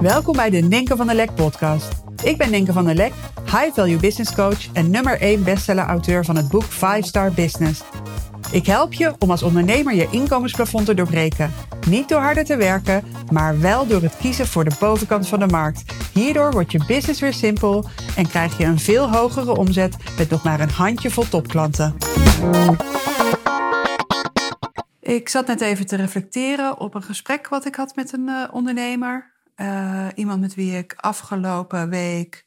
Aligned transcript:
Welkom 0.00 0.36
bij 0.36 0.50
de 0.50 0.58
Ninke 0.58 0.96
van 0.96 1.06
der 1.06 1.16
Lek 1.16 1.34
podcast. 1.34 1.92
Ik 2.24 2.36
ben 2.36 2.50
Ninke 2.50 2.72
van 2.72 2.84
der 2.84 2.94
Lek, 2.94 3.12
high 3.44 3.74
value 3.74 3.96
business 3.96 4.34
coach 4.34 4.72
en 4.72 4.90
nummer 4.90 5.20
1 5.20 5.44
bestseller 5.44 5.84
auteur 5.84 6.24
van 6.24 6.36
het 6.36 6.48
boek 6.48 6.62
5 6.62 7.04
Star 7.04 7.32
Business. 7.32 7.82
Ik 8.52 8.66
help 8.66 8.92
je 8.92 9.14
om 9.18 9.30
als 9.30 9.42
ondernemer 9.42 9.94
je 9.94 10.08
inkomensplafond 10.10 10.86
te 10.86 10.94
doorbreken. 10.94 11.52
Niet 11.88 12.08
door 12.08 12.20
harder 12.20 12.44
te 12.44 12.56
werken, 12.56 13.04
maar 13.32 13.60
wel 13.60 13.86
door 13.86 14.02
het 14.02 14.16
kiezen 14.16 14.46
voor 14.46 14.64
de 14.64 14.76
bovenkant 14.80 15.28
van 15.28 15.38
de 15.38 15.46
markt. 15.46 15.84
Hierdoor 16.12 16.52
wordt 16.52 16.72
je 16.72 16.84
business 16.86 17.20
weer 17.20 17.34
simpel 17.34 17.84
en 18.16 18.28
krijg 18.28 18.58
je 18.58 18.64
een 18.64 18.78
veel 18.78 19.10
hogere 19.12 19.56
omzet 19.56 19.96
met 20.18 20.30
nog 20.30 20.42
maar 20.44 20.60
een 20.60 20.70
handjevol 20.70 21.28
topklanten. 21.28 21.96
Ik 25.00 25.28
zat 25.28 25.46
net 25.46 25.60
even 25.60 25.86
te 25.86 25.96
reflecteren 25.96 26.80
op 26.80 26.94
een 26.94 27.02
gesprek 27.02 27.48
wat 27.48 27.66
ik 27.66 27.74
had 27.74 27.96
met 27.96 28.12
een 28.12 28.28
uh, 28.28 28.44
ondernemer. 28.52 29.36
Uh, 29.60 30.06
iemand 30.14 30.40
met 30.40 30.54
wie 30.54 30.76
ik 30.76 30.94
afgelopen 30.96 31.88
week 31.88 32.46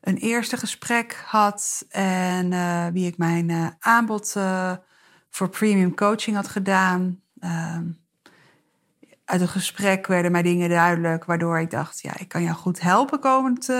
een 0.00 0.16
eerste 0.16 0.56
gesprek 0.56 1.22
had 1.26 1.84
en 1.88 2.52
uh, 2.52 2.86
wie 2.86 3.06
ik 3.06 3.18
mijn 3.18 3.76
aanbod 3.78 4.36
voor 5.30 5.48
premium 5.48 5.94
coaching 5.94 6.36
had 6.36 6.48
gedaan. 6.48 7.20
Ehm, 7.40 7.84
uit 9.24 9.40
het 9.40 9.50
gesprek 9.50 10.06
werden 10.06 10.32
mij 10.32 10.42
dingen 10.42 10.68
duidelijk, 10.68 11.24
waardoor 11.24 11.60
ik 11.60 11.70
dacht: 11.70 12.00
ja, 12.00 12.12
ik 12.18 12.28
kan 12.28 12.42
jou 12.42 12.56
goed 12.56 12.80
helpen 12.80 13.20
komend, 13.20 13.72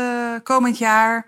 komend 0.43 0.79
jaar. 0.79 1.27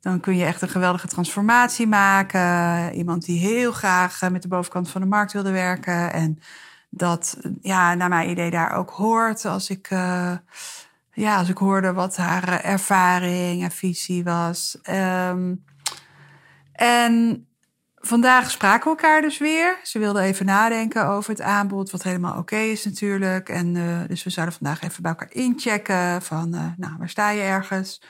Dan 0.00 0.20
kun 0.20 0.36
je 0.36 0.44
echt 0.44 0.62
een 0.62 0.68
geweldige 0.68 1.06
transformatie 1.06 1.86
maken. 1.86 2.92
Iemand 2.94 3.24
die 3.24 3.38
heel 3.38 3.72
graag 3.72 4.22
eh, 4.22 4.30
met 4.30 4.42
de 4.42 4.48
bovenkant 4.48 4.90
van 4.90 5.00
de 5.00 5.06
markt 5.06 5.32
wilde 5.32 5.50
werken. 5.50 6.12
En 6.12 6.38
dat, 6.90 7.38
ja, 7.60 7.94
naar 7.94 8.08
mijn 8.08 8.30
idee 8.30 8.50
daar 8.50 8.72
ook 8.72 8.90
hoort. 8.90 9.44
Als 9.44 9.70
ik, 9.70 9.88
ja, 11.18 11.36
als 11.38 11.48
ik 11.48 11.58
hoorde 11.58 11.92
wat 11.92 12.16
haar 12.16 12.48
eh, 12.48 12.70
ervaring 12.70 13.62
en 13.62 13.70
visie 13.70 14.24
was. 14.24 14.78
Um, 14.90 15.64
en 16.72 17.46
vandaag 17.94 18.50
spraken 18.50 18.84
we 18.84 18.88
elkaar 18.88 19.20
dus 19.20 19.38
weer. 19.38 19.78
Ze 19.82 19.98
wilde 19.98 20.20
even 20.20 20.46
nadenken 20.46 21.06
over 21.06 21.30
het 21.30 21.40
aanbod, 21.40 21.90
wat 21.90 22.02
helemaal 22.02 22.38
oké 22.38 22.56
is 22.56 22.84
natuurlijk. 22.84 23.48
En 23.48 23.74
uh, 23.74 24.00
dus 24.06 24.24
we 24.24 24.30
zouden 24.30 24.56
vandaag 24.56 24.82
even 24.82 25.02
bij 25.02 25.10
elkaar 25.10 25.32
inchecken 25.32 26.22
van, 26.22 26.54
uh, 26.54 26.64
nou, 26.76 26.94
waar 26.98 27.08
sta 27.08 27.30
je 27.30 27.42
ergens? 27.42 28.02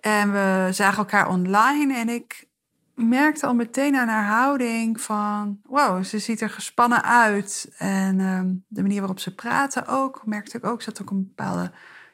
En 0.00 0.32
we 0.32 0.68
zagen 0.70 0.98
elkaar 0.98 1.28
online 1.28 1.96
en 1.96 2.08
ik 2.08 2.48
merkte 2.94 3.46
al 3.46 3.54
meteen 3.54 3.96
aan 3.96 4.08
haar 4.08 4.26
houding 4.26 5.00
van... 5.00 5.60
wow, 5.62 6.04
ze 6.04 6.18
ziet 6.18 6.40
er 6.40 6.50
gespannen 6.50 7.04
uit. 7.04 7.74
En 7.78 8.20
um, 8.20 8.64
de 8.68 8.82
manier 8.82 8.98
waarop 8.98 9.20
ze 9.20 9.34
praten 9.34 9.86
ook, 9.86 10.22
merkte 10.24 10.56
ik 10.56 10.66
ook, 10.66 10.82
zat 10.82 11.02
ook 11.02 11.10
een 11.10 11.32
bepaalde 11.34 11.72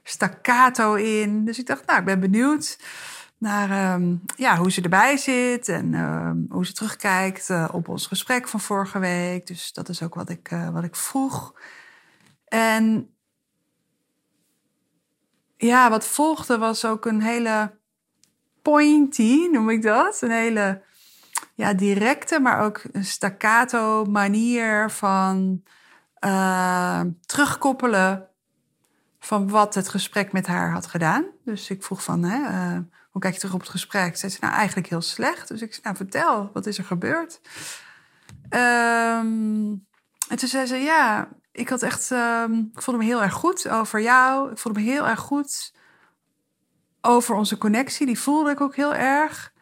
staccato 0.09 0.95
in. 0.95 1.45
Dus 1.45 1.59
ik 1.59 1.67
dacht, 1.67 1.87
nou, 1.87 1.98
ik 1.98 2.05
ben 2.05 2.20
benieuwd 2.20 2.78
naar 3.39 3.95
um, 3.95 4.23
ja, 4.37 4.56
hoe 4.56 4.70
ze 4.70 4.83
erbij 4.83 5.17
zit 5.17 5.69
en 5.69 5.95
um, 5.95 6.47
hoe 6.50 6.67
ze 6.67 6.73
terugkijkt 6.73 7.48
uh, 7.48 7.69
op 7.73 7.89
ons 7.89 8.06
gesprek 8.06 8.48
van 8.48 8.61
vorige 8.61 8.98
week. 8.98 9.47
Dus 9.47 9.73
dat 9.73 9.89
is 9.89 10.03
ook 10.03 10.15
wat 10.15 10.28
ik, 10.28 10.50
uh, 10.50 10.69
wat 10.69 10.84
ik 10.84 10.97
vroeg. 10.97 11.55
En 12.45 13.15
ja, 15.56 15.91
wat 15.91 16.06
volgde 16.06 16.59
was 16.59 16.84
ook 16.84 17.06
een 17.06 17.22
hele 17.22 17.78
pointy, 18.62 19.48
noem 19.53 19.70
ik 19.70 19.83
dat. 19.83 20.22
Een 20.22 20.31
hele 20.31 20.83
ja, 21.55 21.75
directe, 21.75 22.41
maar 22.41 22.61
ook 22.61 22.83
een 22.93 23.05
staccato 23.05 24.05
manier 24.05 24.91
van 24.91 25.62
uh, 26.25 27.00
terugkoppelen 27.27 28.28
van 29.19 29.48
wat 29.48 29.74
het 29.74 29.88
gesprek 29.88 30.33
met 30.33 30.47
haar 30.47 30.72
had 30.72 30.86
gedaan. 30.86 31.24
Dus 31.44 31.70
ik 31.70 31.83
vroeg 31.83 32.02
van, 32.02 32.22
hè, 32.22 32.38
uh, 32.38 32.78
hoe 33.11 33.20
kijk 33.20 33.34
je 33.34 33.41
terug 33.41 33.55
op 33.55 33.60
het 33.60 33.69
gesprek? 33.69 34.16
Ze 34.16 34.28
zei, 34.28 34.41
nou 34.41 34.55
eigenlijk 34.55 34.88
heel 34.88 35.00
slecht. 35.00 35.48
Dus 35.48 35.62
ik 35.62 35.70
zei, 35.72 35.83
nou 35.84 35.97
vertel, 35.97 36.50
wat 36.53 36.66
is 36.66 36.78
er 36.78 36.84
gebeurd? 36.84 37.41
Um, 38.50 39.87
en 40.28 40.37
toen 40.37 40.48
zei 40.48 40.66
ze, 40.66 40.76
ja, 40.76 41.28
ik 41.53 41.69
had 41.69 41.82
echt, 41.82 42.10
um, 42.10 42.70
ik 42.75 42.82
voelde 42.82 43.00
me 43.00 43.06
heel 43.06 43.22
erg 43.22 43.32
goed 43.32 43.69
over 43.69 44.00
jou. 44.00 44.50
Ik 44.50 44.59
voelde 44.59 44.81
me 44.81 44.84
heel 44.84 45.06
erg 45.06 45.20
goed 45.20 45.75
over 47.00 47.34
onze 47.34 47.59
connectie. 47.59 48.06
Die 48.06 48.19
voelde 48.19 48.50
ik 48.50 48.60
ook 48.60 48.76
heel 48.76 48.94
erg. 48.94 49.53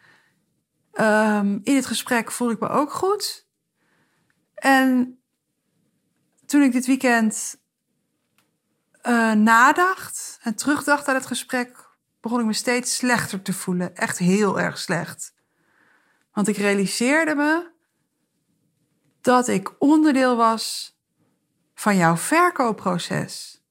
Um, 0.93 1.59
in 1.63 1.75
het 1.75 1.85
gesprek 1.85 2.31
voelde 2.31 2.53
ik 2.53 2.59
me 2.59 2.69
ook 2.69 2.91
goed. 2.91 3.47
En 4.53 5.19
toen 6.45 6.61
ik 6.61 6.71
dit 6.71 6.85
weekend 6.85 7.59
uh, 9.07 9.31
nadacht 9.31 10.39
en 10.41 10.55
terugdacht 10.55 11.07
aan 11.07 11.15
het 11.15 11.25
gesprek, 11.25 11.89
begon 12.21 12.39
ik 12.39 12.45
me 12.45 12.53
steeds 12.53 12.95
slechter 12.95 13.41
te 13.41 13.53
voelen. 13.53 13.95
Echt 13.95 14.17
heel 14.17 14.59
erg 14.59 14.77
slecht. 14.77 15.33
Want 16.31 16.47
ik 16.47 16.57
realiseerde 16.57 17.35
me 17.35 17.71
dat 19.21 19.47
ik 19.47 19.81
onderdeel 19.81 20.35
was 20.35 20.95
van 21.73 21.95
jouw 21.95 22.17
verkoopproces. 22.17 23.61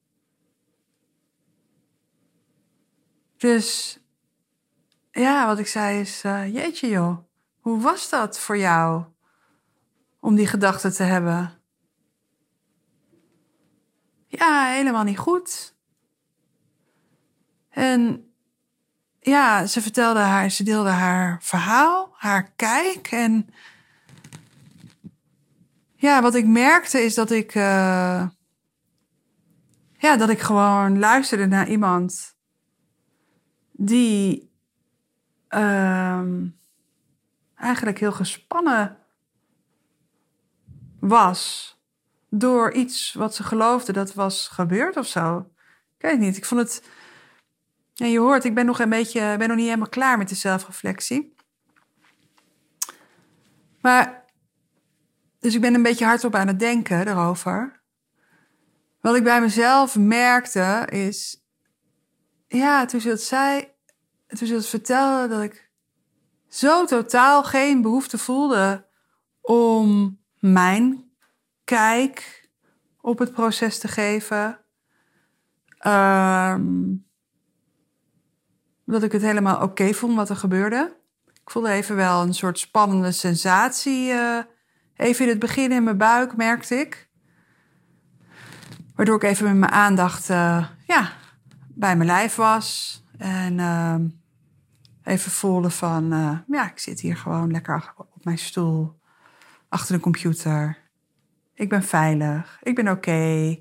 Dus 3.37 3.99
ja, 5.11 5.45
wat 5.45 5.59
ik 5.59 5.67
zei 5.67 5.99
is, 5.99 6.23
uh, 6.23 6.53
jeetje 6.53 6.89
joh, 6.89 7.17
hoe 7.59 7.81
was 7.81 8.09
dat 8.09 8.39
voor 8.39 8.57
jou 8.57 9.03
om 10.19 10.35
die 10.35 10.47
gedachte 10.47 10.91
te 10.91 11.03
hebben? 11.03 11.56
Ja, 14.37 14.65
helemaal 14.65 15.03
niet 15.03 15.17
goed. 15.17 15.75
En 17.69 18.31
ja, 19.19 19.65
ze 19.65 19.81
vertelde 19.81 20.19
haar, 20.19 20.49
ze 20.49 20.63
deelde 20.63 20.89
haar 20.89 21.37
verhaal, 21.41 22.13
haar 22.13 22.51
kijk. 22.55 23.07
En 23.07 23.49
ja, 25.95 26.21
wat 26.21 26.35
ik 26.35 26.47
merkte 26.47 26.99
is 26.99 27.15
dat 27.15 27.31
ik, 27.31 27.55
uh, 27.55 28.27
ja, 29.97 30.17
dat 30.17 30.29
ik 30.29 30.39
gewoon 30.39 30.99
luisterde 30.99 31.45
naar 31.45 31.67
iemand 31.67 32.35
die 33.71 34.51
um, 35.49 36.59
eigenlijk 37.55 37.99
heel 37.99 38.11
gespannen 38.11 38.97
was 40.99 41.76
door 42.29 42.71
iets 42.71 43.13
wat 43.13 43.35
ze 43.35 43.43
geloofde 43.43 43.93
dat 43.93 44.13
was 44.13 44.47
gebeurd 44.47 44.97
of 44.97 45.07
zo. 45.07 45.37
Ik 45.97 46.05
weet 46.05 46.19
niet. 46.19 46.37
Ik 46.37 46.45
vond 46.45 46.61
het. 46.61 46.83
En 47.95 48.11
je 48.11 48.19
hoort, 48.19 48.43
ik 48.43 48.55
ben 48.55 48.65
nog 48.65 48.79
een 48.79 48.89
beetje, 48.89 49.35
ben 49.37 49.47
nog 49.47 49.57
niet 49.57 49.65
helemaal 49.65 49.89
klaar 49.89 50.17
met 50.17 50.29
de 50.29 50.35
zelfreflectie. 50.35 51.35
Maar, 53.81 54.25
dus 55.39 55.55
ik 55.55 55.61
ben 55.61 55.73
een 55.73 55.83
beetje 55.83 56.05
hardop 56.05 56.35
aan 56.35 56.47
het 56.47 56.59
denken 56.59 57.07
erover. 57.07 57.81
Wat 59.01 59.15
ik 59.15 59.23
bij 59.23 59.41
mezelf 59.41 59.95
merkte 59.95 60.87
is, 60.89 61.45
ja, 62.47 62.85
toen 62.85 63.01
ze 63.01 63.09
het 63.09 63.21
zei, 63.21 63.71
toen 64.27 64.47
ze 64.47 64.53
het 64.53 64.67
vertelde, 64.67 65.27
dat 65.27 65.41
ik 65.43 65.69
zo 66.47 66.85
totaal 66.85 67.43
geen 67.43 67.81
behoefte 67.81 68.17
voelde 68.17 68.87
om 69.41 70.19
mijn 70.39 71.06
kijk 71.67 72.49
op 73.01 73.19
het 73.19 73.31
proces 73.31 73.79
te 73.79 73.87
geven. 73.87 74.59
Um, 75.87 77.05
dat 78.85 79.03
ik 79.03 79.11
het 79.11 79.21
helemaal 79.21 79.61
oké 79.61 79.93
vond 79.93 80.15
wat 80.15 80.29
er 80.29 80.35
gebeurde. 80.35 80.97
Ik 81.25 81.49
voelde 81.49 81.69
even 81.69 81.95
wel 81.95 82.21
een 82.21 82.33
soort 82.33 82.59
spannende 82.59 83.11
sensatie. 83.11 84.09
Uh, 84.09 84.39
even 84.95 85.25
in 85.25 85.31
het 85.31 85.39
begin 85.39 85.71
in 85.71 85.83
mijn 85.83 85.97
buik 85.97 86.35
merkte 86.35 86.75
ik. 86.75 87.09
Waardoor 88.95 89.15
ik 89.15 89.23
even 89.23 89.45
met 89.45 89.55
mijn 89.55 89.71
aandacht 89.71 90.29
uh, 90.29 90.67
ja, 90.87 91.13
bij 91.67 91.95
mijn 91.95 92.09
lijf 92.09 92.35
was. 92.35 93.03
En 93.17 93.57
uh, 93.57 93.95
even 95.03 95.31
voelde 95.31 95.69
van, 95.69 96.13
uh, 96.13 96.39
ja, 96.47 96.71
ik 96.71 96.79
zit 96.79 96.99
hier 96.99 97.17
gewoon 97.17 97.51
lekker 97.51 97.93
op 97.97 98.23
mijn 98.25 98.37
stoel, 98.37 98.99
achter 99.69 99.95
de 99.95 100.01
computer. 100.01 100.85
Ik 101.57 101.69
ben 101.69 101.83
veilig, 101.83 102.59
ik 102.61 102.75
ben 102.75 102.87
oké. 102.87 103.57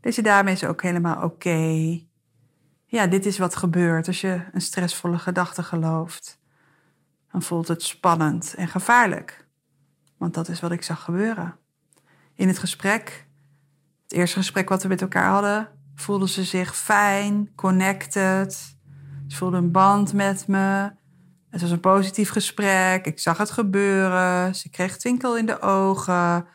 Deze 0.00 0.22
dame 0.22 0.50
is 0.50 0.64
ook 0.64 0.82
helemaal 0.82 1.22
oké. 1.22 2.00
Ja, 2.86 3.06
dit 3.06 3.26
is 3.26 3.38
wat 3.38 3.56
gebeurt 3.56 4.06
als 4.06 4.20
je 4.20 4.44
een 4.52 4.60
stressvolle 4.60 5.18
gedachte 5.18 5.62
gelooft. 5.62 6.40
Dan 7.30 7.42
voelt 7.42 7.68
het 7.68 7.82
spannend 7.82 8.54
en 8.54 8.68
gevaarlijk. 8.68 9.46
Want 10.18 10.34
dat 10.34 10.48
is 10.48 10.60
wat 10.60 10.72
ik 10.72 10.82
zag 10.82 11.04
gebeuren. 11.04 11.56
In 12.34 12.48
het 12.48 12.58
gesprek, 12.58 13.26
het 14.02 14.12
eerste 14.12 14.36
gesprek 14.36 14.68
wat 14.68 14.82
we 14.82 14.88
met 14.88 15.02
elkaar 15.02 15.30
hadden, 15.30 15.68
voelde 15.94 16.28
ze 16.28 16.44
zich 16.44 16.76
fijn, 16.76 17.54
connected. 17.54 18.76
Ze 19.26 19.36
voelde 19.36 19.56
een 19.56 19.72
band 19.72 20.12
met 20.12 20.46
me. 20.46 20.92
Het 21.50 21.60
was 21.60 21.70
een 21.70 21.80
positief 21.80 22.30
gesprek. 22.30 23.06
Ik 23.06 23.18
zag 23.18 23.38
het 23.38 23.50
gebeuren. 23.50 24.54
Ze 24.54 24.70
kreeg 24.70 24.96
twinkel 24.96 25.36
in 25.36 25.46
de 25.46 25.60
ogen. 25.60 26.46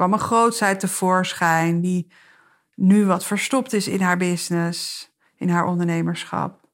Kwam 0.00 0.12
een 0.12 0.18
grootsheid 0.18 0.80
tevoorschijn 0.80 1.80
die 1.80 2.12
nu 2.74 3.06
wat 3.06 3.24
verstopt 3.24 3.72
is 3.72 3.88
in 3.88 4.00
haar 4.00 4.16
business. 4.16 5.10
in 5.36 5.48
haar 5.48 5.64
ondernemerschap. 5.64 6.68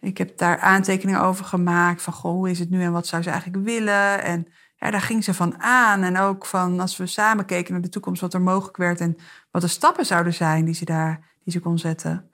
Ik 0.00 0.18
heb 0.18 0.38
daar 0.38 0.58
aantekeningen 0.58 1.20
over 1.20 1.44
gemaakt 1.44 2.02
van 2.02 2.12
goh, 2.12 2.32
hoe 2.32 2.50
is 2.50 2.58
het 2.58 2.70
nu 2.70 2.82
en 2.82 2.92
wat 2.92 3.06
zou 3.06 3.22
ze 3.22 3.30
eigenlijk 3.30 3.64
willen? 3.64 4.22
En 4.22 4.46
ja, 4.76 4.90
daar 4.90 5.00
ging 5.00 5.24
ze 5.24 5.34
van 5.34 5.62
aan. 5.62 6.02
En 6.02 6.18
ook 6.18 6.46
van 6.46 6.80
als 6.80 6.96
we 6.96 7.06
samen 7.06 7.44
keken 7.44 7.72
naar 7.72 7.82
de 7.82 7.88
toekomst, 7.88 8.20
wat 8.20 8.34
er 8.34 8.40
mogelijk 8.40 8.76
werd 8.76 9.00
en 9.00 9.16
wat 9.50 9.62
de 9.62 9.68
stappen 9.68 10.06
zouden 10.06 10.34
zijn 10.34 10.64
die 10.64 10.74
ze 10.74 10.84
daar 10.84 11.30
die 11.44 11.52
ze 11.52 11.60
kon 11.60 11.78
zetten. 11.78 12.30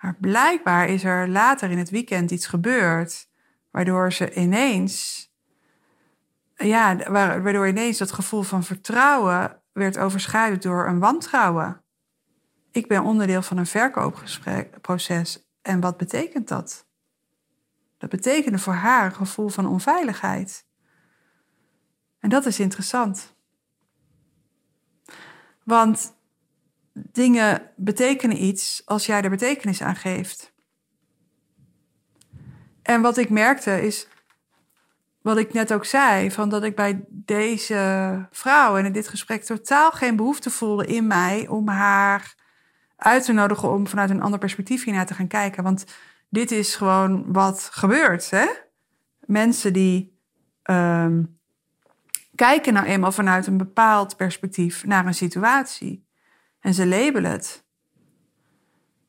Maar 0.00 0.16
blijkbaar 0.20 0.88
is 0.88 1.04
er 1.04 1.28
later 1.28 1.70
in 1.70 1.78
het 1.78 1.90
weekend 1.90 2.30
iets 2.30 2.46
gebeurd, 2.46 3.28
waardoor 3.70 4.12
ze 4.12 4.34
ineens, 4.34 5.26
ja, 6.56 6.96
waardoor 7.10 7.68
ineens 7.68 7.98
dat 7.98 8.12
gevoel 8.12 8.42
van 8.42 8.64
vertrouwen 8.64 9.62
werd 9.74 9.98
overschaduwd 9.98 10.62
door 10.62 10.86
een 10.86 10.98
wantrouwen. 10.98 11.82
Ik 12.70 12.88
ben 12.88 13.02
onderdeel 13.02 13.42
van 13.42 13.56
een 13.56 13.66
verkoopproces. 13.66 15.48
En 15.62 15.80
wat 15.80 15.96
betekent 15.96 16.48
dat? 16.48 16.86
Dat 17.98 18.10
betekende 18.10 18.58
voor 18.58 18.72
haar 18.72 19.04
een 19.04 19.14
gevoel 19.14 19.48
van 19.48 19.66
onveiligheid. 19.66 20.66
En 22.18 22.28
dat 22.28 22.46
is 22.46 22.60
interessant. 22.60 23.36
Want 25.64 26.16
dingen 26.92 27.70
betekenen 27.76 28.44
iets 28.44 28.82
als 28.84 29.06
jij 29.06 29.22
er 29.22 29.30
betekenis 29.30 29.82
aan 29.82 29.96
geeft. 29.96 30.54
En 32.82 33.00
wat 33.00 33.16
ik 33.16 33.30
merkte 33.30 33.82
is, 33.82 34.08
wat 35.24 35.36
ik 35.36 35.52
net 35.52 35.72
ook 35.72 35.84
zei, 35.84 36.30
van 36.30 36.48
dat 36.48 36.64
ik 36.64 36.76
bij 36.76 37.04
deze 37.08 38.26
vrouw 38.30 38.76
en 38.76 38.84
in 38.84 38.92
dit 38.92 39.08
gesprek 39.08 39.44
totaal 39.44 39.90
geen 39.90 40.16
behoefte 40.16 40.50
voelde 40.50 40.86
in 40.86 41.06
mij 41.06 41.46
om 41.48 41.68
haar 41.68 42.34
uit 42.96 43.24
te 43.24 43.32
nodigen 43.32 43.70
om 43.70 43.86
vanuit 43.86 44.10
een 44.10 44.22
ander 44.22 44.38
perspectief 44.38 44.84
hiernaar 44.84 45.06
te 45.06 45.14
gaan 45.14 45.26
kijken. 45.26 45.62
Want 45.62 45.84
dit 46.28 46.50
is 46.50 46.74
gewoon 46.74 47.32
wat 47.32 47.68
gebeurt. 47.72 48.30
Hè? 48.30 48.46
Mensen 49.20 49.72
die 49.72 50.18
ehm, 50.62 51.22
kijken 52.34 52.72
nou 52.72 52.86
eenmaal 52.86 53.12
vanuit 53.12 53.46
een 53.46 53.56
bepaald 53.56 54.16
perspectief 54.16 54.84
naar 54.86 55.06
een 55.06 55.14
situatie. 55.14 56.06
En 56.60 56.74
ze 56.74 56.86
labelen 56.86 57.30
het. 57.30 57.64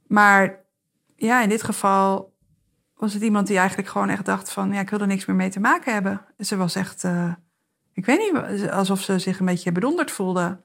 Maar 0.08 0.66
ja, 1.16 1.42
in 1.42 1.50
dit 1.50 1.64
geval 1.64 2.35
was 2.96 3.14
het 3.14 3.24
iemand 3.24 3.48
die 3.48 3.58
eigenlijk 3.58 3.90
gewoon 3.90 4.10
echt 4.10 4.26
dacht 4.26 4.52
van... 4.52 4.74
ja, 4.74 4.80
ik 4.80 4.90
wil 4.90 5.00
er 5.00 5.08
niks 5.08 5.26
meer 5.26 5.36
mee 5.36 5.50
te 5.50 5.60
maken 5.60 5.94
hebben. 5.94 6.26
Ze 6.40 6.56
was 6.56 6.76
echt, 6.76 7.04
uh, 7.04 7.34
ik 7.94 8.06
weet 8.06 8.20
niet, 8.20 8.70
alsof 8.70 9.02
ze 9.02 9.20
zich 9.20 9.40
een 9.40 9.46
beetje 9.46 9.72
bedonderd 9.72 10.12
voelde. 10.12 10.62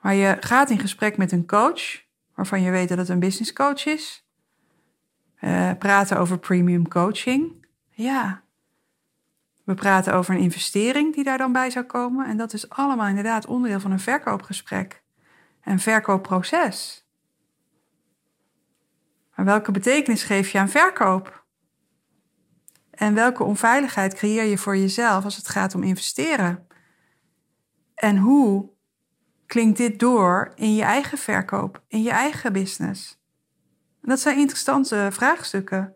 Maar 0.00 0.14
je 0.14 0.36
gaat 0.40 0.70
in 0.70 0.78
gesprek 0.78 1.16
met 1.16 1.32
een 1.32 1.46
coach... 1.46 2.02
waarvan 2.34 2.62
je 2.62 2.70
weet 2.70 2.88
dat 2.88 2.98
het 2.98 3.08
een 3.08 3.18
business 3.18 3.52
coach 3.52 3.86
is. 3.86 4.26
Uh, 5.40 5.70
praten 5.78 6.18
over 6.18 6.38
premium 6.38 6.88
coaching. 6.88 7.66
Ja, 7.90 8.42
we 9.68 9.74
praten 9.74 10.14
over 10.14 10.34
een 10.34 10.40
investering 10.40 11.14
die 11.14 11.24
daar 11.24 11.38
dan 11.38 11.52
bij 11.52 11.70
zou 11.70 11.84
komen. 11.84 12.26
En 12.26 12.36
dat 12.36 12.52
is 12.52 12.68
allemaal 12.68 13.06
inderdaad 13.06 13.46
onderdeel 13.46 13.80
van 13.80 13.90
een 13.90 14.00
verkoopgesprek. 14.00 15.02
Een 15.64 15.80
verkoopproces. 15.80 17.07
Maar 19.38 19.46
welke 19.46 19.70
betekenis 19.70 20.22
geef 20.22 20.50
je 20.50 20.58
aan 20.58 20.68
verkoop? 20.68 21.44
En 22.90 23.14
welke 23.14 23.44
onveiligheid 23.44 24.14
creëer 24.14 24.44
je 24.44 24.58
voor 24.58 24.76
jezelf 24.76 25.24
als 25.24 25.36
het 25.36 25.48
gaat 25.48 25.74
om 25.74 25.82
investeren? 25.82 26.66
En 27.94 28.16
hoe 28.16 28.70
klinkt 29.46 29.78
dit 29.78 29.98
door 29.98 30.52
in 30.54 30.74
je 30.74 30.82
eigen 30.82 31.18
verkoop, 31.18 31.82
in 31.88 32.02
je 32.02 32.10
eigen 32.10 32.52
business? 32.52 33.20
dat 34.00 34.20
zijn 34.20 34.38
interessante 34.38 35.08
vraagstukken. 35.12 35.94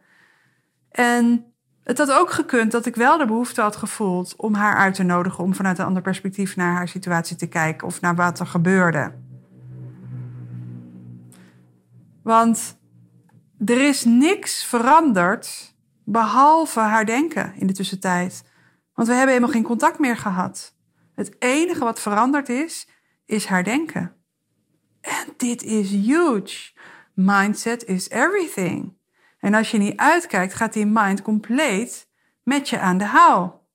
En 0.91 1.55
het 1.85 1.99
had 1.99 2.13
ook 2.13 2.31
gekund 2.31 2.73
dat 2.73 2.87
ik 2.87 2.95
wel 2.95 3.19
de 3.19 3.27
behoefte 3.27 3.61
had 3.61 3.77
gevoeld 3.77 4.37
om 4.37 4.55
haar 4.55 4.77
uit 4.77 4.95
te 4.95 5.03
nodigen 5.03 5.45
om 5.45 5.55
vanuit 5.55 5.79
een 5.79 5.87
ander 5.87 6.03
perspectief 6.03 6.57
naar 6.57 6.75
haar 6.75 6.89
situatie 6.89 7.37
te 7.37 7.47
kijken 7.47 7.87
of 7.87 8.01
naar 8.01 8.15
wat 8.15 8.41
er 8.41 8.47
gebeurde. 8.47 9.15
Want 12.23 12.81
er 13.65 13.89
is 13.89 14.05
niks 14.05 14.65
veranderd 14.65 15.75
behalve 16.05 16.81
haar 16.81 17.07
denken 17.07 17.55
in 17.55 17.67
de 17.67 17.73
tussentijd. 17.73 18.45
Want 18.95 19.09
we 19.09 19.15
hebben 19.15 19.35
helemaal 19.35 19.55
geen 19.55 19.67
contact 19.67 19.99
meer 19.99 20.17
gehad. 20.17 20.77
Het 21.15 21.37
enige 21.39 21.85
wat 21.85 22.01
veranderd 22.01 22.49
is, 22.49 22.89
is 23.25 23.47
haar 23.47 23.65
denken. 23.65 24.15
En 25.01 25.35
dit 25.37 25.63
is 25.63 25.91
huge. 25.91 26.73
Mindset 27.15 27.85
is 27.85 28.09
everything. 28.09 28.97
En 29.39 29.55
als 29.55 29.71
je 29.71 29.79
niet 29.79 29.97
uitkijkt, 29.97 30.55
gaat 30.55 30.73
die 30.73 30.87
mind 30.87 31.23
compleet 31.23 32.09
met 32.43 32.69
je 32.69 32.79
aan 32.79 32.99
de 32.99 33.05
haal. 33.05 33.67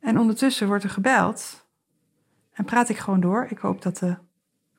En 0.00 0.18
ondertussen 0.18 0.66
wordt 0.66 0.84
er 0.84 0.90
gebeld. 0.90 1.66
En 2.52 2.64
praat 2.64 2.88
ik 2.88 2.98
gewoon 2.98 3.20
door. 3.20 3.46
Ik 3.50 3.58
hoop 3.58 3.82
dat 3.82 3.96
de, 3.96 4.16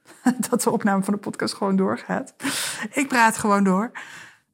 dat 0.50 0.61
de 0.61 0.71
opname 0.71 1.03
van 1.03 1.13
de 1.13 1.19
podcast 1.19 1.53
gewoon 1.53 1.75
doorgaat. 1.75 2.35
Ik 2.91 3.07
praat 3.07 3.38
gewoon 3.38 3.63
door. 3.63 3.91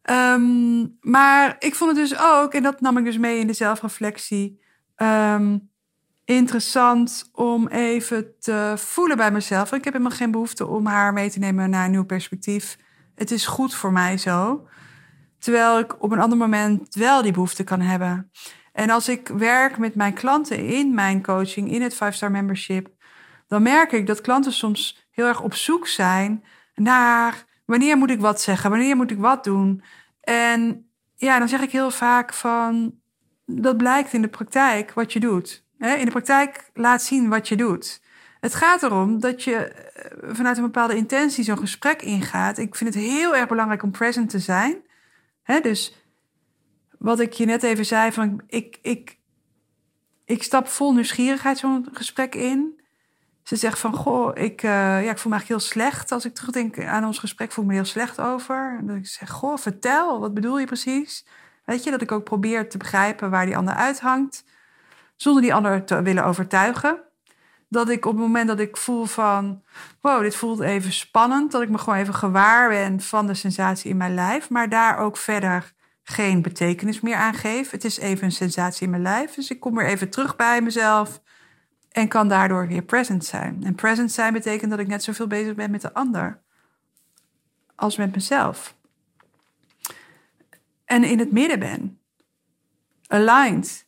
Ehm, 0.02 0.86
maar 1.02 1.56
ik 1.60 1.76
vond 1.76 1.98
het 1.98 2.10
dus 2.10 2.20
ook, 2.20 2.54
en 2.54 2.64
dat 2.64 2.82
nam 2.82 2.98
ik 2.98 3.06
dus 3.06 3.18
mee 3.18 3.40
in 3.40 3.48
de 3.48 3.54
zelfreflectie, 3.54 4.62
ehm, 4.96 5.58
interessant 6.26 7.30
om 7.34 7.68
even 7.68 8.40
te 8.40 8.74
voelen 8.78 9.18
bij 9.18 9.32
mezelf. 9.32 9.72
Ik 9.74 9.84
heb 9.84 9.94
helemaal 9.94 10.18
geen 10.18 10.32
behoefte 10.32 10.68
om 10.68 10.86
haar 10.86 11.14
mee 11.14 11.30
te 11.30 11.40
nemen 11.40 11.70
naar 11.70 11.86
een 11.86 11.92
nieuw 11.92 12.06
perspectief 12.06 12.78
het 13.20 13.32
is 13.32 13.46
goed 13.46 13.74
voor 13.74 13.92
mij 13.92 14.18
zo. 14.18 14.68
Terwijl 15.40 15.80
ik 15.80 16.04
op 16.04 16.12
een 16.12 16.20
ander 16.20 16.38
moment 16.38 16.96
wel 16.96 17.22
die 17.22 17.32
behoefte 17.32 17.64
kan 17.64 17.82
hebben. 17.82 18.32
En 18.74 18.90
als 18.90 19.10
ik 19.10 19.28
werk 19.28 19.78
met 19.78 19.96
mijn 19.96 20.14
klanten 20.14 20.66
in 20.66 20.94
mijn 20.94 21.24
coaching, 21.24 21.72
in 21.72 21.82
het 21.82 21.94
5-star 21.94 22.32
membership, 22.32 22.90
dan 23.48 23.62
merk 23.62 23.92
ik 23.92 24.08
dat 24.08 24.22
klanten 24.22 24.52
soms 24.52 25.09
heel 25.20 25.28
erg 25.28 25.42
op 25.42 25.54
zoek 25.54 25.88
zijn 25.88 26.44
naar 26.76 27.46
wanneer 27.66 27.98
moet 27.98 28.10
ik 28.10 28.20
wat 28.20 28.42
zeggen, 28.42 28.70
wanneer 28.70 28.96
moet 28.96 29.12
ik 29.12 29.18
wat 29.18 29.44
doen. 29.44 29.84
En 30.22 30.90
ja, 31.16 31.40
dan 31.40 31.48
zeg 31.48 31.62
ik 31.62 31.72
heel 31.72 31.92
vaak 31.92 32.34
van 32.34 32.94
dat 33.46 33.78
blijkt 33.78 34.14
in 34.14 34.22
de 34.22 34.28
praktijk 34.28 34.94
wat 34.94 35.14
je 35.14 35.20
doet. 35.20 35.64
In 35.78 36.06
de 36.06 36.12
praktijk 36.12 36.70
laat 36.74 37.04
zien 37.04 37.30
wat 37.30 37.48
je 37.48 37.56
doet. 37.56 38.02
Het 38.40 38.56
gaat 38.56 38.84
erom 38.84 39.20
dat 39.20 39.44
je 39.44 39.56
eh, 39.56 40.30
vanuit 40.32 40.58
een 40.58 40.64
bepaalde 40.64 40.96
intentie 40.96 41.44
zo'n 41.44 41.58
gesprek 41.58 42.02
ingaat. 42.02 42.58
Ik 42.58 42.76
vind 42.76 42.94
het 42.94 43.04
heel 43.04 43.36
erg 43.36 43.48
belangrijk 43.48 43.84
om 43.84 43.92
present 43.92 44.30
te 44.30 44.40
zijn. 44.40 44.82
dus 45.62 45.96
wat 46.98 47.20
ik 47.20 47.34
je 47.34 47.46
net 47.46 47.64
even 47.64 47.86
zei, 47.86 48.12
van 48.12 48.42
ik, 48.48 48.80
ik, 48.82 49.18
ik 50.26 50.44
stap 50.44 50.68
vol 50.68 50.94
nieuwsgierigheid 50.94 51.58
zo'n 51.58 51.88
gesprek 51.92 52.36
in. 52.36 52.79
Ze 53.50 53.56
zegt 53.56 53.80
van, 53.80 53.94
goh, 53.94 54.32
ik, 54.34 54.64
uh, 54.64 54.72
ja, 55.04 55.12
ik 55.12 55.18
voel 55.18 55.32
me 55.32 55.38
eigenlijk 55.38 55.48
heel 55.48 55.60
slecht. 55.60 56.12
Als 56.12 56.26
ik 56.26 56.36
terugdenk 56.36 56.86
aan 56.86 57.06
ons 57.06 57.20
gesprek, 57.20 57.52
voel 57.52 57.64
ik 57.64 57.70
me 57.70 57.76
heel 57.76 57.86
slecht 57.86 58.22
over. 58.22 58.76
En 58.80 58.86
dat 58.88 58.96
ik 58.96 59.08
zeg, 59.08 59.30
goh, 59.30 59.58
vertel, 59.58 60.20
wat 60.20 60.34
bedoel 60.34 60.60
je 60.60 60.66
precies? 60.66 61.26
Weet 61.66 61.84
je, 61.84 61.92
dat 61.92 62.02
ik 62.02 62.12
ook 62.12 62.24
probeer 62.24 62.70
te 62.70 62.78
begrijpen 62.78 63.30
waar 63.30 63.46
die 63.46 63.58
ander 63.58 63.74
uithangt. 63.74 64.44
Zonder 65.16 65.42
die 65.42 65.54
ander 65.54 65.86
te 65.86 66.02
willen 66.02 66.26
overtuigen 66.26 67.02
dat 67.70 67.90
ik 67.90 68.06
op 68.06 68.12
het 68.12 68.22
moment 68.22 68.48
dat 68.48 68.60
ik 68.60 68.78
voel 68.78 69.06
van, 69.06 69.64
wow, 70.02 70.22
dit 70.22 70.36
voelt 70.36 70.60
even 70.60 70.94
spannend, 70.94 71.52
dat 71.52 71.62
ik 71.62 71.70
me 71.70 71.78
gewoon 71.78 72.00
even 72.00 72.14
gewaar 72.14 72.70
ben 72.70 73.02
van 73.02 73.28
de 73.28 73.34
sensatie 73.34 73.90
in 73.90 73.98
mijn 73.98 74.14
lijf, 74.14 74.50
maar 74.50 74.70
daar 74.70 74.98
ook 74.98 75.18
verder 75.18 75.74
geen 76.04 76.42
betekenis 76.42 77.00
meer 77.00 77.16
aan 77.16 77.34
geef. 77.34 77.72
Het 77.72 77.84
is 77.84 77.98
even 77.98 78.24
een 78.24 78.32
sensatie 78.32 78.84
in 78.84 78.90
mijn 78.90 79.02
lijf, 79.02 79.34
dus 79.34 79.50
ik 79.50 79.60
kom 79.60 79.76
weer 79.76 79.88
even 79.88 80.10
terug 80.10 80.36
bij 80.36 80.62
mezelf 80.62 81.22
en 81.92 82.08
kan 82.08 82.28
daardoor 82.28 82.68
weer 82.68 82.82
present 82.82 83.26
zijn. 83.26 83.64
En 83.64 83.76
present 83.76 84.12
zijn 84.12 84.34
betekent 84.34 84.72
dat 84.72 84.80
ik 84.80 84.88
net 84.88 85.04
zoveel 85.04 85.28
bezig 85.28 85.56
ben 85.56 85.72
met 85.72 85.82
de 85.82 85.94
ander 85.94 86.42
als 87.76 87.98
met 87.98 88.16
mezelf. 88.16 88.76
En 90.86 91.04
in 91.04 91.20
het 91.20 91.32
midden 91.32 91.60
ben. 91.60 92.00
Aligned 93.08 93.88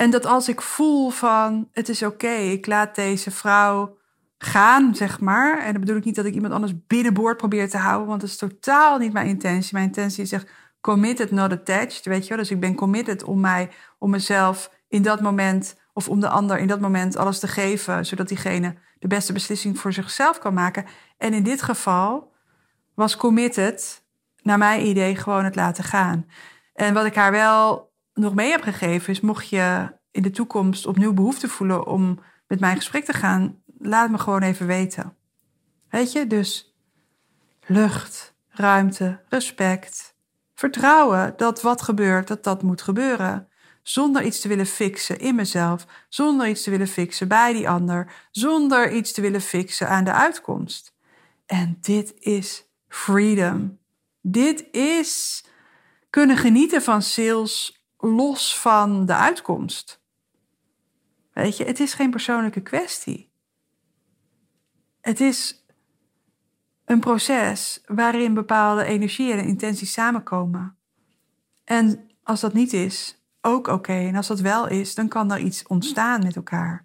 en 0.00 0.10
dat 0.10 0.26
als 0.26 0.48
ik 0.48 0.60
voel 0.60 1.10
van 1.10 1.68
het 1.72 1.88
is 1.88 2.02
oké, 2.02 2.32
ik 2.32 2.66
laat 2.66 2.94
deze 2.94 3.30
vrouw 3.30 3.98
gaan, 4.38 4.94
zeg 4.94 5.20
maar. 5.20 5.58
En 5.58 5.72
dan 5.72 5.80
bedoel 5.80 5.96
ik 5.96 6.04
niet 6.04 6.14
dat 6.14 6.24
ik 6.24 6.34
iemand 6.34 6.52
anders 6.52 6.86
binnenboord 6.86 7.36
probeer 7.36 7.70
te 7.70 7.76
houden, 7.76 8.08
want 8.08 8.20
dat 8.20 8.30
is 8.30 8.36
totaal 8.36 8.98
niet 8.98 9.12
mijn 9.12 9.26
intentie. 9.26 9.70
Mijn 9.72 9.86
intentie 9.86 10.22
is 10.22 10.32
echt 10.32 10.50
committed, 10.80 11.30
not 11.30 11.52
attached, 11.52 12.04
weet 12.04 12.22
je 12.22 12.28
wel. 12.28 12.38
Dus 12.38 12.50
ik 12.50 12.60
ben 12.60 12.74
committed 12.74 13.22
om 13.22 13.40
mij, 13.40 13.70
om 13.98 14.10
mezelf 14.10 14.70
in 14.88 15.02
dat 15.02 15.20
moment 15.20 15.79
of 15.92 16.08
om 16.08 16.20
de 16.20 16.28
ander 16.28 16.58
in 16.58 16.66
dat 16.66 16.80
moment 16.80 17.16
alles 17.16 17.38
te 17.38 17.48
geven, 17.48 18.06
zodat 18.06 18.28
diegene 18.28 18.74
de 18.98 19.06
beste 19.06 19.32
beslissing 19.32 19.78
voor 19.78 19.92
zichzelf 19.92 20.38
kan 20.38 20.54
maken. 20.54 20.84
En 21.18 21.34
in 21.34 21.42
dit 21.42 21.62
geval 21.62 22.32
was 22.94 23.16
committed, 23.16 24.04
naar 24.42 24.58
mijn 24.58 24.86
idee, 24.86 25.16
gewoon 25.16 25.44
het 25.44 25.54
laten 25.54 25.84
gaan. 25.84 26.26
En 26.74 26.94
wat 26.94 27.04
ik 27.04 27.14
haar 27.14 27.30
wel 27.30 27.92
nog 28.14 28.34
mee 28.34 28.50
heb 28.50 28.62
gegeven 28.62 29.12
is, 29.12 29.20
mocht 29.20 29.48
je 29.48 29.92
in 30.10 30.22
de 30.22 30.30
toekomst 30.30 30.86
opnieuw 30.86 31.12
behoefte 31.12 31.48
voelen 31.48 31.86
om 31.86 32.18
met 32.46 32.60
mij 32.60 32.70
in 32.70 32.76
gesprek 32.76 33.04
te 33.04 33.12
gaan, 33.12 33.62
laat 33.78 34.10
me 34.10 34.18
gewoon 34.18 34.42
even 34.42 34.66
weten. 34.66 35.16
Weet 35.88 36.12
je, 36.12 36.26
dus 36.26 36.74
lucht, 37.66 38.34
ruimte, 38.48 39.20
respect. 39.28 40.14
Vertrouwen 40.54 41.34
dat 41.36 41.62
wat 41.62 41.82
gebeurt, 41.82 42.28
dat 42.28 42.44
dat 42.44 42.62
moet 42.62 42.82
gebeuren. 42.82 43.48
Zonder 43.82 44.24
iets 44.24 44.40
te 44.40 44.48
willen 44.48 44.66
fixen 44.66 45.18
in 45.18 45.34
mezelf, 45.34 45.86
zonder 46.08 46.48
iets 46.48 46.62
te 46.62 46.70
willen 46.70 46.88
fixen 46.88 47.28
bij 47.28 47.52
die 47.52 47.68
ander, 47.68 48.12
zonder 48.30 48.92
iets 48.92 49.12
te 49.12 49.20
willen 49.20 49.40
fixen 49.40 49.88
aan 49.88 50.04
de 50.04 50.12
uitkomst. 50.12 50.94
En 51.46 51.78
dit 51.80 52.14
is 52.18 52.64
freedom. 52.88 53.78
Dit 54.20 54.64
is 54.70 55.44
kunnen 56.10 56.36
genieten 56.36 56.82
van 56.82 57.02
sales 57.02 57.84
los 57.98 58.58
van 58.58 59.06
de 59.06 59.14
uitkomst. 59.14 60.02
Weet 61.32 61.56
je, 61.56 61.64
het 61.64 61.80
is 61.80 61.94
geen 61.94 62.10
persoonlijke 62.10 62.60
kwestie. 62.60 63.32
Het 65.00 65.20
is 65.20 65.64
een 66.84 67.00
proces 67.00 67.82
waarin 67.86 68.34
bepaalde 68.34 68.84
energieën 68.84 69.38
en 69.38 69.44
intenties 69.44 69.92
samenkomen. 69.92 70.76
En 71.64 72.10
als 72.22 72.40
dat 72.40 72.52
niet 72.52 72.72
is, 72.72 73.19
ook 73.40 73.66
oké. 73.66 73.92
En 73.92 74.16
als 74.16 74.26
dat 74.26 74.40
wel 74.40 74.68
is, 74.68 74.94
dan 74.94 75.08
kan 75.08 75.32
er 75.32 75.38
iets 75.38 75.66
ontstaan 75.66 76.22
met 76.22 76.36
elkaar. 76.36 76.84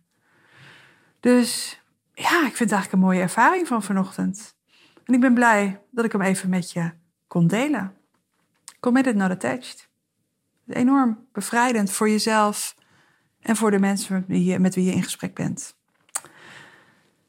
Dus 1.20 1.82
ja, 2.14 2.38
ik 2.38 2.56
vind 2.56 2.60
het 2.60 2.72
eigenlijk 2.72 2.92
een 2.92 3.00
mooie 3.00 3.22
ervaring 3.22 3.68
van 3.68 3.84
vanochtend. 3.84 4.56
En 5.04 5.14
ik 5.14 5.20
ben 5.20 5.34
blij 5.34 5.82
dat 5.92 6.06
ik 6.06 6.12
hem 6.12 6.22
even 6.22 6.50
met 6.50 6.72
je 6.72 6.92
kon 7.28 7.48
delen. 7.48 7.94
Committed, 8.80 9.16
not 9.16 9.30
attached. 9.30 9.90
Enorm 10.68 11.28
bevrijdend 11.32 11.92
voor 11.92 12.10
jezelf 12.10 12.76
en 13.40 13.56
voor 13.56 13.72
de 13.72 13.80
mensen 13.80 14.14
met 14.14 14.28
wie 14.28 14.44
je, 14.44 14.60
met 14.60 14.76
wie 14.76 14.86
je 14.86 14.92
in 14.92 15.04
gesprek 15.04 15.34
bent. 15.34 15.76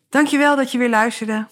Dankjewel 0.09 0.56
dat 0.56 0.73
je 0.73 0.78
weer 0.78 0.88
luisterde. 0.88 1.49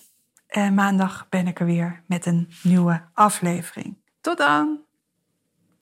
En 0.47 0.75
maandag 0.75 1.29
ben 1.29 1.47
ik 1.47 1.61
er 1.61 1.67
weer 1.67 2.03
met 2.07 2.27
een 2.27 2.49
nieuwe 2.63 3.03
aflevering. 3.13 3.97
Tot 4.21 4.39
dan! 4.39 4.81